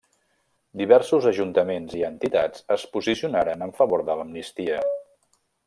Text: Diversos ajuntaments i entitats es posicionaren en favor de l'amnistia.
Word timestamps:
Diversos 0.81 1.27
ajuntaments 1.31 1.93
i 1.99 2.01
entitats 2.09 2.65
es 2.77 2.87
posicionaren 2.97 3.67
en 3.67 3.75
favor 3.83 4.07
de 4.09 4.17
l'amnistia. 4.23 4.81